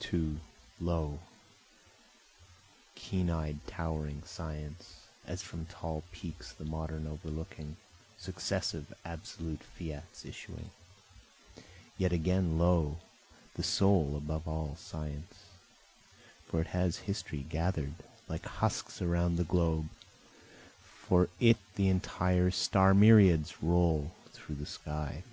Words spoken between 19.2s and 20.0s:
the globe,